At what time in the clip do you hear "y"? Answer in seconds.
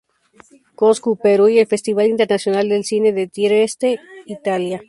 1.49-1.59